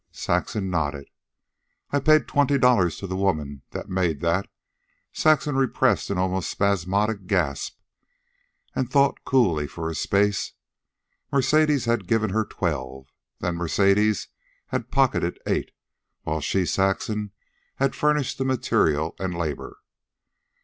[0.11, 1.11] Saxon nodded.
[1.91, 4.49] "I paid twenty dollars to the woman that made that."
[5.13, 7.77] Saxon repressed an almost spasmodic gasp,
[8.75, 10.53] and thought coolly for a space.
[11.31, 13.09] Mercedes had given her twelve.
[13.41, 14.29] Then Mercedes
[14.69, 15.69] had pocketed eight,
[16.23, 17.29] while she, Saxon,
[17.75, 19.81] had furnished the material and labor.